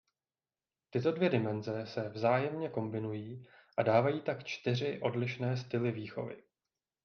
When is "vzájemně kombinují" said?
2.09-3.47